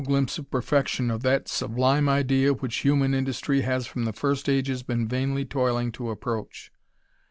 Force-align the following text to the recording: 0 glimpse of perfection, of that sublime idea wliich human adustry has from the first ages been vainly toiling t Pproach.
0 0.01 0.07
glimpse 0.07 0.39
of 0.39 0.49
perfection, 0.49 1.11
of 1.11 1.21
that 1.21 1.47
sublime 1.47 2.09
idea 2.09 2.55
wliich 2.55 2.81
human 2.81 3.11
adustry 3.11 3.61
has 3.61 3.85
from 3.85 4.03
the 4.03 4.11
first 4.11 4.49
ages 4.49 4.81
been 4.81 5.07
vainly 5.07 5.45
toiling 5.45 5.91
t 5.91 5.99
Pproach. 6.03 6.71